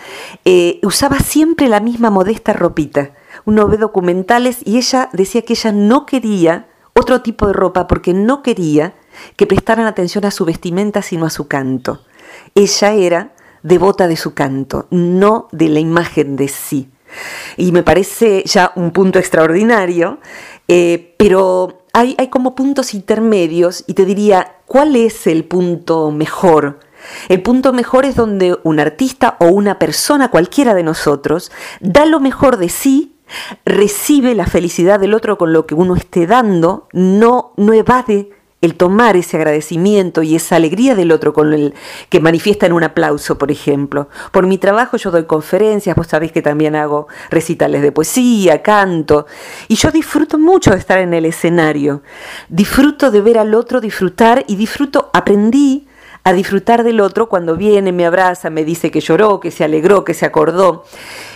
[0.44, 3.12] eh, usaba siempre la misma modesta ropita.
[3.46, 8.12] Uno ve documentales y ella decía que ella no quería otro tipo de ropa porque
[8.12, 8.94] no quería
[9.36, 12.02] que prestaran atención a su vestimenta sino a su canto.
[12.54, 16.90] Ella era devota de su canto, no de la imagen de sí.
[17.56, 20.18] Y me parece ya un punto extraordinario,
[20.68, 26.80] eh, pero hay, hay como puntos intermedios y te diría, ¿cuál es el punto mejor?
[27.28, 32.20] El punto mejor es donde un artista o una persona, cualquiera de nosotros, da lo
[32.20, 33.14] mejor de sí,
[33.64, 38.30] recibe la felicidad del otro con lo que uno esté dando, no, no evade
[38.64, 41.74] el tomar ese agradecimiento y esa alegría del otro con el
[42.08, 44.08] que manifiesta en un aplauso, por ejemplo.
[44.32, 49.26] Por mi trabajo yo doy conferencias, vos sabéis que también hago recitales de poesía, canto,
[49.68, 52.02] y yo disfruto mucho de estar en el escenario.
[52.48, 55.86] Disfruto de ver al otro disfrutar y disfruto, aprendí
[56.24, 60.04] a disfrutar del otro cuando viene, me abraza, me dice que lloró, que se alegró,
[60.04, 60.84] que se acordó.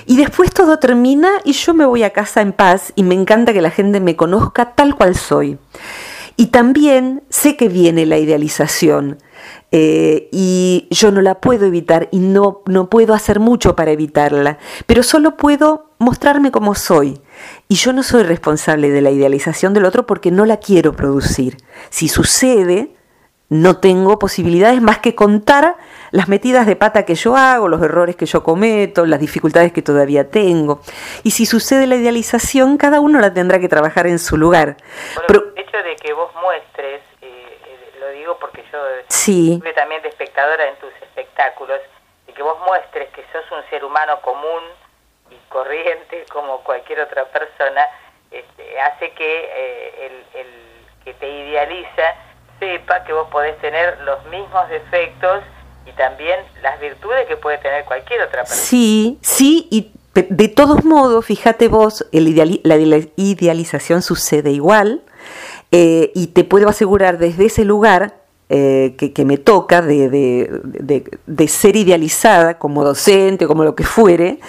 [0.07, 3.53] Y después todo termina y yo me voy a casa en paz y me encanta
[3.53, 5.59] que la gente me conozca tal cual soy.
[6.41, 9.19] Y también sé que viene la idealización
[9.73, 14.59] eh, y yo no la puedo evitar y no, no puedo hacer mucho para evitarla,
[14.87, 17.21] pero solo puedo mostrarme como soy.
[17.67, 21.57] Y yo no soy responsable de la idealización del otro porque no la quiero producir.
[21.91, 22.95] Si sucede,
[23.51, 25.77] no tengo posibilidades más que contar
[26.11, 29.83] las metidas de pata que yo hago, los errores que yo cometo, las dificultades que
[29.83, 30.81] todavía tengo.
[31.23, 34.77] Y si sucede la idealización, cada uno la tendrá que trabajar en su lugar.
[35.27, 39.61] Pero, el hecho de que vos muestres, eh, eh, lo digo porque yo sí.
[39.75, 41.81] también de espectadora en tus espectáculos,
[42.27, 44.63] y que vos muestres que sos un ser humano común
[45.31, 47.87] y corriente como cualquier otra persona,
[48.31, 50.47] este, hace que eh, el, el
[51.05, 52.15] que te idealiza
[52.59, 55.43] sepa que vos podés tener los mismos defectos
[55.87, 58.61] y también las virtudes que puede tener cualquier otra persona.
[58.61, 62.77] Sí, sí, y de todos modos, fíjate vos, el la
[63.17, 65.03] idealización sucede igual
[65.71, 68.15] eh, y te puedo asegurar desde ese lugar
[68.49, 70.09] eh, que, me toca de,
[71.27, 74.41] de, ser idealizada como docente, como lo que fuere,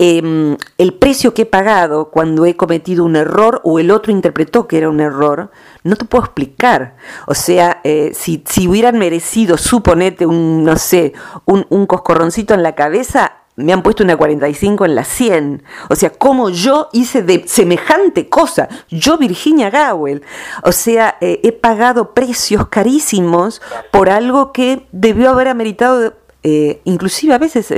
[0.00, 4.68] Em, el precio que he pagado cuando he cometido un error o el otro interpretó
[4.68, 5.50] que era un error,
[5.82, 6.94] no te puedo explicar.
[7.26, 11.14] O sea, eh, si, si, hubieran merecido, suponete, un, no sé,
[11.46, 15.62] un, un coscorroncito en la cabeza, me han puesto una 45 en la 100.
[15.90, 20.22] O sea, como yo hice de semejante cosa, yo Virginia Gowell.
[20.62, 27.34] O sea, eh, he pagado precios carísimos por algo que debió haber ameritado, eh, inclusive
[27.34, 27.72] a veces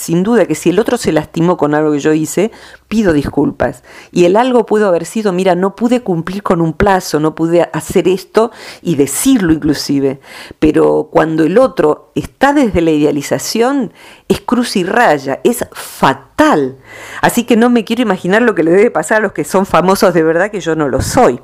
[0.00, 2.50] sin duda que si el otro se lastimó con algo que yo hice,
[2.88, 3.84] pido disculpas.
[4.10, 7.68] Y el algo pudo haber sido, mira, no pude cumplir con un plazo, no pude
[7.74, 10.18] hacer esto y decirlo inclusive.
[10.58, 13.92] Pero cuando el otro está desde la idealización,
[14.26, 16.78] es cruz y raya, es fatal.
[17.20, 19.66] Así que no me quiero imaginar lo que le debe pasar a los que son
[19.66, 21.40] famosos de verdad, que yo no lo soy.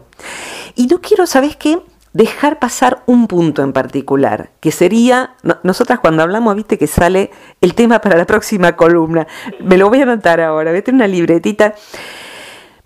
[0.74, 1.78] Y no quiero, ¿sabes qué?
[2.16, 7.74] Dejar pasar un punto en particular, que sería, nosotras cuando hablamos, viste que sale el
[7.74, 9.26] tema para la próxima columna,
[9.60, 11.74] me lo voy a anotar ahora, vete una libretita.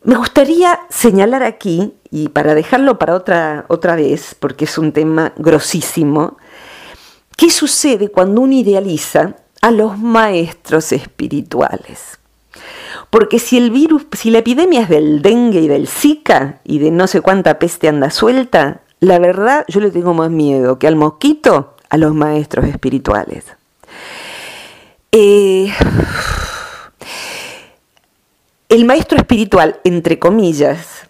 [0.02, 5.32] Me gustaría señalar aquí, y para dejarlo para otra, otra vez, porque es un tema
[5.36, 6.36] grosísimo,
[7.36, 12.18] qué sucede cuando uno idealiza a los maestros espirituales.
[13.10, 16.90] Porque si el virus, si la epidemia es del dengue y del Zika y de
[16.90, 20.96] no sé cuánta peste anda suelta, la verdad, yo le tengo más miedo que al
[20.96, 23.44] mosquito a los maestros espirituales.
[25.10, 25.72] Eh,
[28.68, 31.08] el maestro espiritual, entre comillas,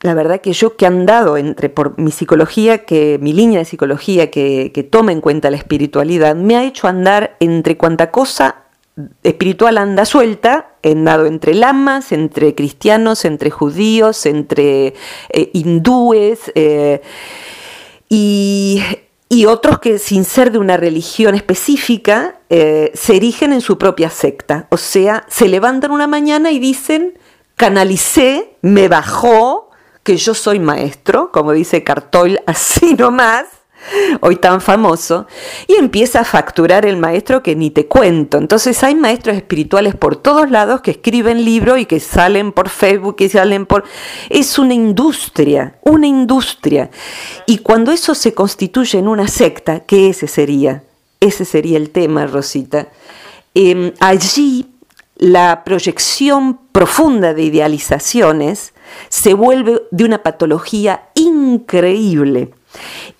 [0.00, 3.64] la verdad que yo que he andado entre por mi psicología, que mi línea de
[3.64, 8.62] psicología que, que toma en cuenta la espiritualidad, me ha hecho andar entre cuanta cosa
[9.22, 14.94] espiritual anda suelta, andado entre lamas, entre cristianos, entre judíos, entre
[15.30, 17.00] eh, hindúes eh,
[18.08, 18.82] y,
[19.46, 24.66] otros que sin ser de una religión específica eh, se erigen en su propia secta.
[24.70, 27.18] O sea, se levantan una mañana y dicen,
[27.56, 29.70] canalicé, me bajó,
[30.04, 33.46] que yo soy maestro, como dice Cartoil, así nomás
[34.20, 35.26] hoy tan famoso,
[35.66, 38.38] y empieza a facturar el maestro que ni te cuento.
[38.38, 43.16] Entonces hay maestros espirituales por todos lados que escriben libros y que salen por Facebook
[43.20, 43.84] y salen por...
[44.28, 46.90] Es una industria, una industria.
[47.46, 50.82] Y cuando eso se constituye en una secta, ¿qué ese sería?
[51.20, 52.88] Ese sería el tema, Rosita.
[53.54, 54.66] Em, allí
[55.16, 58.74] la proyección profunda de idealizaciones
[59.08, 62.52] se vuelve de una patología increíble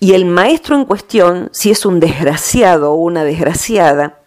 [0.03, 4.19] y el maestro en cuestión, si es un desgraciado o una desgraciada,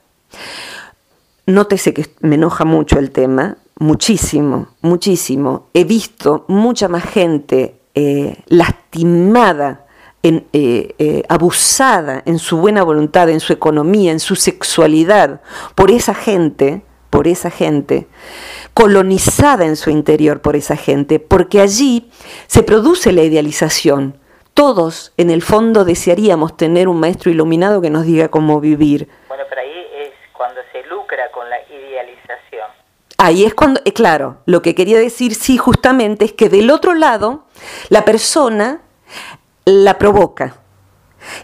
[1.44, 5.66] nótese que me enoja mucho el tema, muchísimo, muchísimo.
[5.74, 9.84] He visto mucha más gente eh, lastimada
[10.22, 15.42] eh, eh, abusada en su buena voluntad, en su economía, en su sexualidad,
[15.74, 18.08] por esa gente, por esa gente,
[18.72, 22.08] colonizada en su interior por esa gente, porque allí
[22.46, 24.16] se produce la idealización.
[24.56, 29.06] Todos, en el fondo, desearíamos tener un maestro iluminado que nos diga cómo vivir.
[29.28, 32.66] Bueno, pero ahí es cuando se lucra con la idealización.
[33.18, 36.94] Ahí es cuando, eh, claro, lo que quería decir, sí, justamente, es que del otro
[36.94, 37.44] lado,
[37.90, 38.80] la persona
[39.66, 40.56] la provoca.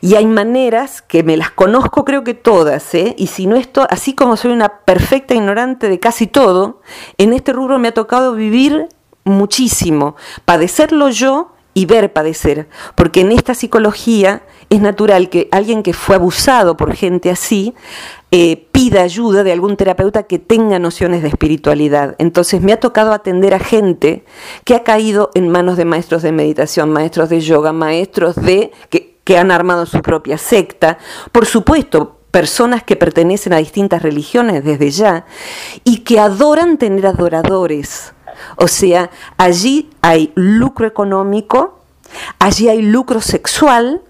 [0.01, 3.15] Y hay maneras que me las conozco creo que todas, ¿eh?
[3.19, 6.81] y si no esto, así como soy una perfecta ignorante de casi todo,
[7.19, 8.89] en este rubro me ha tocado vivir
[9.25, 15.93] muchísimo, padecerlo yo y ver padecer, porque en esta psicología es natural que alguien que
[15.93, 17.75] fue abusado por gente así
[18.31, 22.15] eh, pida ayuda de algún terapeuta que tenga nociones de espiritualidad.
[22.19, 24.25] Entonces me ha tocado atender a gente
[24.65, 29.19] que ha caído en manos de maestros de meditación, maestros de yoga, maestros de que,
[29.25, 30.97] que han armado su propia secta.
[31.31, 35.27] Por supuesto, personas que pertenecen a distintas religiones desde ya
[35.85, 38.12] y que adoran tener adoradores.
[38.57, 41.81] O sea, allí hay lucro económico,
[42.39, 44.03] allí hay lucro sexual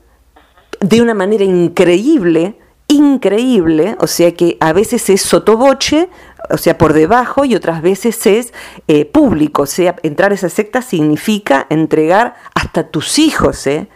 [0.81, 2.57] de una manera increíble
[2.93, 6.09] increíble, o sea que a veces es sotoboche,
[6.51, 8.53] o sea, por debajo, y otras veces es
[8.89, 13.89] eh, público, o sea, entrar a esa secta significa entregar hasta tus hijos, ¿eh?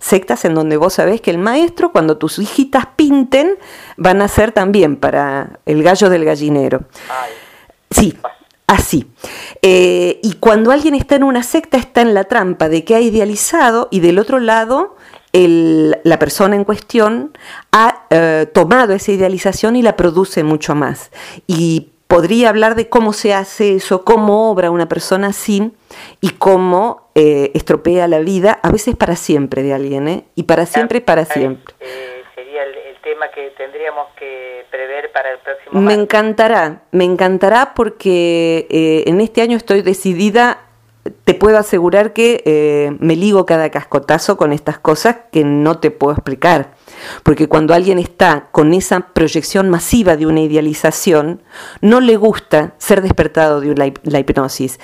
[0.00, 3.58] Sectas en donde vos sabés que el maestro, cuando tus hijitas pinten,
[3.96, 6.84] van a ser también para el gallo del gallinero.
[7.90, 8.16] Sí,
[8.68, 9.10] así.
[9.62, 13.00] Eh, y cuando alguien está en una secta, está en la trampa de que ha
[13.00, 14.94] idealizado y del otro lado
[15.32, 17.36] la persona en cuestión
[17.70, 21.10] ha eh, tomado esa idealización y la produce mucho más.
[21.46, 25.72] Y podría hablar de cómo se hace eso, cómo obra una persona así
[26.20, 30.24] y cómo eh, estropea la vida, a veces para siempre de alguien, ¿eh?
[30.34, 31.74] Y para siempre, para siempre.
[33.08, 38.66] Tema que tendríamos que prever para el próximo Me encantará, me encantará porque
[39.06, 40.58] en este año estoy decidida
[41.24, 45.90] te puedo asegurar que eh, me ligo cada cascotazo con estas cosas que no te
[45.90, 46.72] puedo explicar.
[47.22, 51.42] Porque cuando alguien está con esa proyección masiva de una idealización,
[51.80, 54.78] no le gusta ser despertado de la, hipnosis.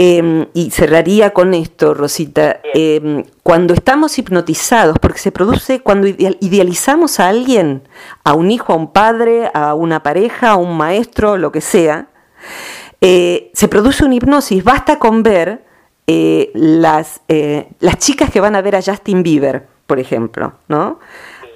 [0.00, 2.60] Em, y cerraría con esto, Rosita.
[2.72, 7.82] Em, cuando estamos hipnotizados, porque se produce cuando idealizamos a alguien,
[8.22, 12.06] a un hijo, a un padre, a una pareja, a un maestro, lo que sea,
[13.00, 14.62] eh, se produce una hipnosis.
[14.62, 15.64] Basta con ver
[16.06, 21.00] eh, las, eh, las chicas que van a ver a Justin Bieber, por ejemplo, ¿no?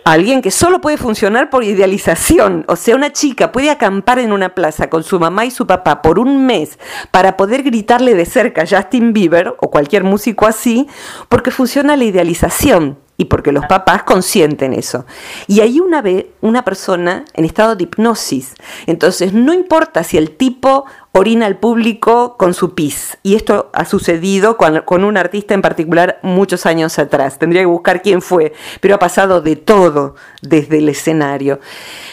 [0.05, 2.65] Alguien que solo puede funcionar por idealización.
[2.67, 6.03] O sea, una chica puede acampar en una plaza con su mamá y su papá
[6.03, 6.79] por un mes
[7.13, 10.89] para poder gritarle de cerca a Justin Bieber o cualquier músico así,
[11.29, 15.05] porque funciona la idealización y porque los papás consienten eso.
[15.47, 18.55] Y hay una vez una persona en estado de hipnosis.
[18.87, 23.19] Entonces, no importa si el tipo orina al público con su pis.
[23.23, 27.39] Y esto ha sucedido con, un artista en particular muchos años atrás.
[27.39, 31.61] Tendría que buscar quién fue, pero ha pasado de todo desde el escenario.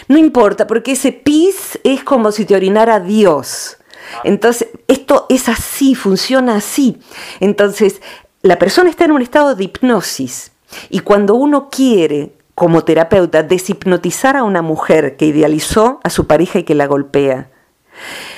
[0.09, 3.77] No importa, porque ese pis es como si te orinara Dios.
[4.25, 6.97] Entonces, esto es así, funciona así.
[7.39, 8.01] Entonces,
[8.41, 10.51] la persona está en un estado de hipnosis
[10.89, 16.59] y cuando uno quiere, como terapeuta, deshipnotizar a una mujer que idealizó a su pareja
[16.59, 17.49] y que la golpea,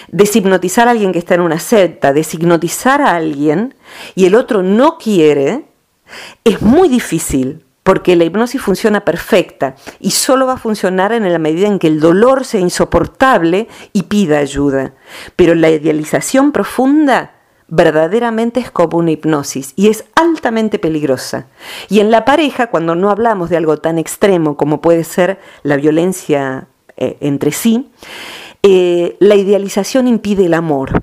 [0.10, 3.76] deshipnotizar a alguien que está en una secta, deshipnotizar a alguien
[4.16, 5.66] y el otro no quiere,
[6.44, 11.40] es muy difícil porque la hipnosis funciona perfecta y solo va a funcionar en la
[11.40, 14.94] medida en que el dolor sea insoportable y pida ayuda.
[15.36, 17.41] Pero la idealización profunda
[17.72, 21.48] verdaderamente es como una hipnosis y es altamente peligrosa.
[21.90, 25.78] Y en la pareja, cuando no hablamos de algo tan extremo como puede ser la
[25.78, 27.90] violencia eh, entre sí,
[28.62, 31.02] eh, la idealización impide el amor.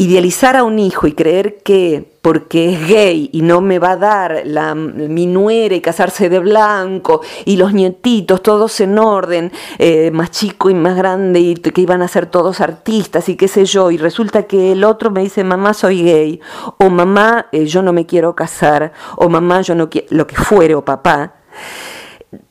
[0.00, 3.96] Idealizar a un hijo y creer que porque es gay y no me va a
[3.96, 10.30] dar la, mi nuere casarse de blanco y los nietitos todos en orden, eh, más
[10.30, 13.90] chico y más grande y que iban a ser todos artistas y qué sé yo,
[13.90, 16.40] y resulta que el otro me dice mamá soy gay
[16.78, 20.36] o mamá eh, yo no me quiero casar o mamá yo no quiero, lo que
[20.36, 21.34] fuere o papá,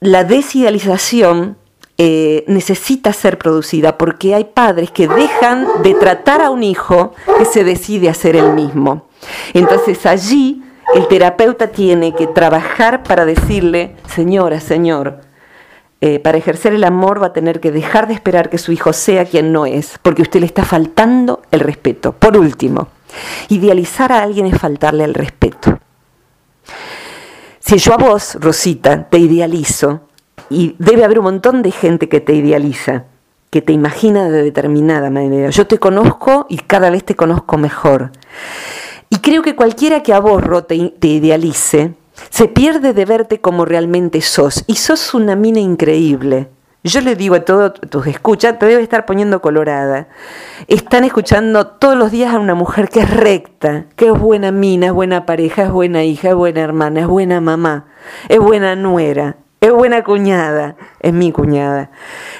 [0.01, 1.55] la desidealización
[1.99, 7.45] eh, necesita ser producida porque hay padres que dejan de tratar a un hijo que
[7.45, 9.07] se decide a ser el mismo.
[9.53, 15.21] Entonces allí el terapeuta tiene que trabajar para decirle, señora, señor,
[15.99, 18.93] eh, para ejercer el amor va a tener que dejar de esperar que su hijo
[18.93, 22.11] sea quien no es, porque usted le está faltando el respeto.
[22.13, 22.89] Por último,
[23.49, 25.79] idealizar a alguien es faltarle el respeto.
[27.59, 30.06] si yo a vos, Rosita, te idealizo,
[30.49, 33.05] y debe haber un montón de gente que te idealiza,
[33.49, 35.49] que te imagina de determinada manera.
[35.49, 38.11] Yo te conozco y cada vez te conozco mejor.
[39.09, 41.93] Y creo que cualquiera que a vos, Ro, te, idealice,
[42.29, 44.63] se pierde de verte como realmente sos.
[44.67, 46.49] Y sos una mina increíble.
[46.83, 50.07] Yo le digo a todos tus escuchas, te debe estar poniendo colorada.
[50.67, 54.87] Están escuchando todos los días a una mujer que es recta, que es buena mina,
[54.87, 57.87] es buena pareja, es buena hija, es buena hermana, es buena mamá,
[58.29, 61.89] es buena nuera, es buena cuñada, es mi cuñada.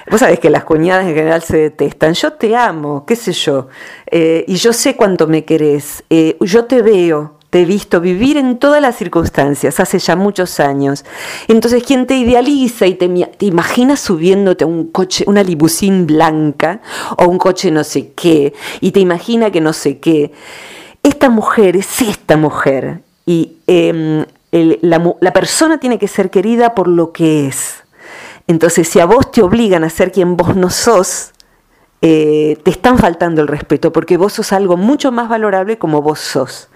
[0.10, 2.14] Vos sabés que las cuñadas en general se detestan.
[2.14, 3.70] Yo te amo, qué sé yo.
[4.06, 6.04] Eh, y yo sé cuánto me querés.
[6.12, 10.60] Eh, yo te veo, te he visto vivir en todas las circunstancias hace ya muchos
[10.60, 11.06] años.
[11.48, 13.10] Entonces, quien te idealiza y te,
[13.40, 16.82] imagina subiéndote a un coche, una limusín blanca
[17.18, 20.32] o un coche no sé qué, y te imagina que no sé qué,
[21.02, 23.02] esta mujer es esta mujer.
[23.26, 23.58] Y
[24.82, 27.84] la, la persona tiene que ser querida por lo que es.
[28.48, 31.34] Entonces, si a vos te obligan a ser quien vos no sos,
[32.02, 36.20] eh, te están faltando el respeto, porque vos sos algo mucho más valorable como vos
[36.20, 36.70] sos.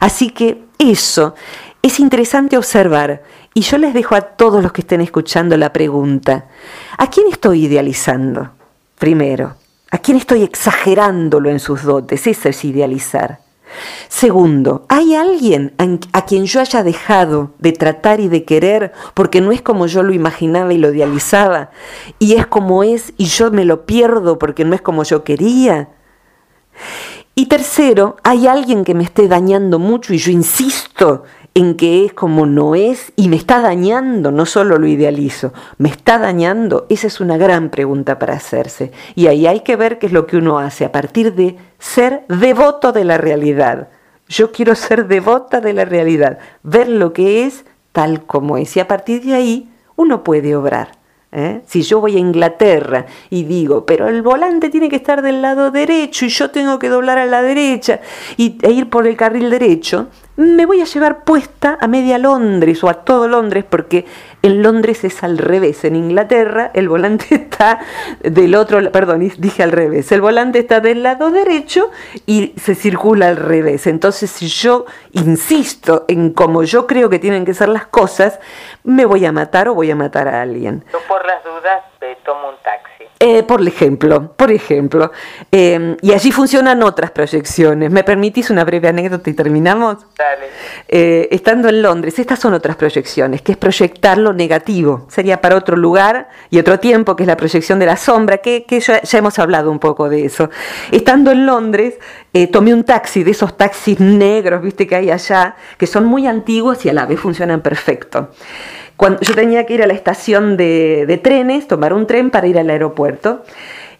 [0.00, 1.34] Así que eso
[1.82, 3.22] es interesante observar,
[3.54, 6.46] y yo les dejo a todos los que estén escuchando la pregunta,
[6.98, 8.50] ¿a quién estoy idealizando?
[8.98, 9.56] Primero,
[9.90, 12.26] ¿a quién estoy exagerándolo en sus dotes?
[12.26, 13.45] Eso es idealizar.
[14.08, 15.74] Segundo, ¿hay alguien
[16.12, 20.02] a quien yo haya dejado de tratar y de querer porque no es como yo
[20.02, 21.70] lo imaginaba y lo idealizaba
[22.18, 25.90] y es como es y yo me lo pierdo porque no es como yo quería?
[27.34, 31.24] Y tercero, ¿hay alguien que me esté dañando mucho y yo insisto
[31.56, 35.88] en que es como no es y me está dañando, no solo lo idealizo, me
[35.88, 38.92] está dañando, esa es una gran pregunta para hacerse.
[39.14, 42.24] Y ahí hay que ver qué es lo que uno hace a partir de ser
[42.28, 43.88] devoto de la realidad.
[44.28, 48.80] Yo quiero ser devota de la realidad, ver lo que es tal como es y
[48.80, 50.90] a partir de ahí uno puede obrar.
[51.32, 51.62] ¿eh?
[51.66, 55.70] Si yo voy a Inglaterra y digo, pero el volante tiene que estar del lado
[55.70, 58.00] derecho y yo tengo que doblar a la derecha
[58.36, 62.82] y, e ir por el carril derecho, me voy a llevar puesta a media Londres
[62.84, 64.04] o a todo Londres porque
[64.42, 67.80] en Londres es al revés, en Inglaterra el volante está
[68.20, 71.90] del otro, perdón, dije al revés, el volante está del lado derecho
[72.26, 73.86] y se circula al revés.
[73.86, 78.38] Entonces si yo insisto en cómo yo creo que tienen que ser las cosas,
[78.84, 80.84] me voy a matar o voy a matar a alguien.
[80.92, 81.82] Yo por las dudas
[82.24, 82.85] tomo un taxi.
[83.18, 85.10] Eh, por ejemplo, por ejemplo,
[85.50, 87.90] em, y allí funcionan otras proyecciones.
[87.90, 90.04] ¿Me permitís una breve anécdota y terminamos?
[90.18, 90.48] Dale.
[90.86, 95.06] Eh, estando en Londres, estas son otras proyecciones, que es proyectar lo negativo.
[95.08, 98.66] Sería para otro lugar y otro tiempo, que es la proyección de la sombra, que,
[98.68, 100.50] ya, hemos hablado un poco de eso.
[100.90, 101.94] Estando en Londres,
[102.34, 106.26] eh, tomé un taxi, de esos taxis negros, viste, que hay allá, que son muy
[106.26, 108.28] antiguos y a la vez funcionan perfecto.
[108.96, 112.58] Cuando, yo tenía que ir a la estación de, trenes, tomar un tren para ir
[112.58, 113.44] al aeropuerto.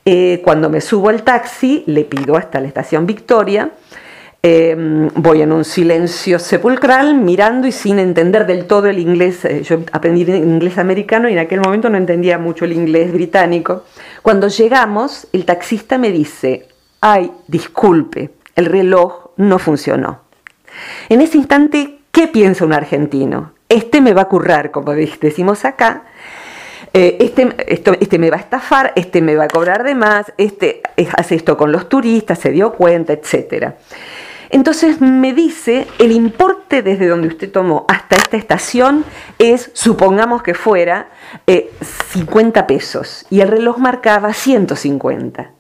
[0.04, 3.70] Eh, cuando me subo al taxi, le pido hasta la estación Victoria.
[4.48, 9.44] Em, voy en un silencio sepulcral, mirando y sin entender del todo el inglés.
[9.44, 13.82] Eh, yo aprendí inglés americano y en aquel momento no entendía mucho el inglés británico.
[14.22, 16.68] Cuando llegamos, el taxista me dice,
[17.00, 20.20] ay, disculpe, el reloj no funcionó.
[21.08, 23.55] En ese instante, ¿qué piensa un argentino?
[23.68, 26.04] Este me va a currar, como decimos acá,
[26.92, 30.82] eh, este, este me va a estafar, este me va a cobrar de más, este
[31.16, 33.74] hace esto con los turistas, se dio cuenta, etc.
[34.50, 39.04] Entonces me dice, el importe desde donde usted tomó hasta esta estación
[39.38, 41.08] es, supongamos que fuera,
[41.46, 45.50] 50 eh, pesos y el reloj marcaba 150.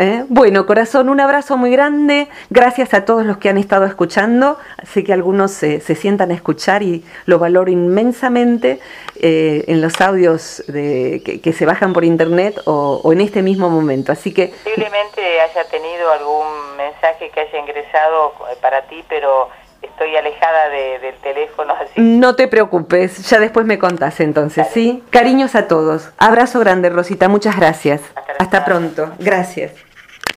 [0.00, 0.24] ¿Eh?
[0.30, 2.28] Bueno, corazón, un abrazo muy grande.
[2.48, 4.58] Gracias a todos los que han estado escuchando.
[4.82, 8.80] Sé que algunos se, sientan a escuchar y lo valoro inmensamente
[9.20, 13.68] eh, en los audios de, que, se bajan por internet o, o, en este mismo
[13.68, 14.10] momento.
[14.10, 14.54] Así que.
[14.64, 16.46] Posiblemente haya tenido algún
[16.78, 18.32] mensaje que haya ingresado
[18.62, 19.50] para ti, pero
[19.82, 21.74] estoy alejada del teléfono.
[21.78, 22.00] Así.
[22.00, 25.04] No te preocupes, ya después me contás entonces, ¿sí?
[25.10, 26.08] Cariños a todos.
[26.16, 28.00] Abrazo grande, Rosita, muchas gracias.
[28.14, 29.89] Hasta, Hasta pronto, gracias.